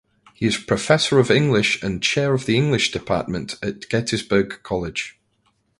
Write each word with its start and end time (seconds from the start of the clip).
He 0.33 0.47
is 0.47 0.57
Professor 0.57 1.19
of 1.19 1.29
English 1.29 1.79
and 1.83 2.01
Chair 2.01 2.33
of 2.33 2.47
the 2.47 2.57
English 2.57 2.89
Department 2.91 3.53
at 3.61 3.87
Gettysburg 3.87 4.61
College. 4.63 5.19